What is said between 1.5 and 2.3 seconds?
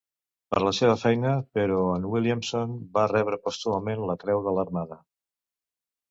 però, en